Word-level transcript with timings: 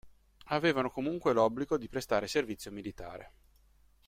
Avevano 0.45 0.89
comunque 0.89 1.31
l'obbligo 1.31 1.77
di 1.77 1.87
prestare 1.87 2.25
servizio 2.27 2.71
militare. 2.71 3.33